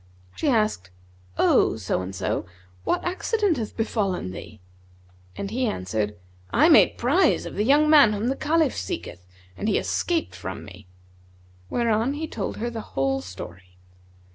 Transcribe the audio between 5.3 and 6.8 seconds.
and he answered, 'I